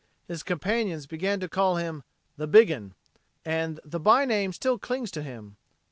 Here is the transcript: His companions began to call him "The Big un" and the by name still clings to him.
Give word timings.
His 0.27 0.41
companions 0.41 1.05
began 1.05 1.39
to 1.41 1.47
call 1.47 1.75
him 1.75 2.01
"The 2.35 2.47
Big 2.47 2.71
un" 2.71 2.95
and 3.45 3.79
the 3.85 3.99
by 3.99 4.25
name 4.25 4.51
still 4.51 4.79
clings 4.79 5.11
to 5.11 5.21
him. 5.21 5.57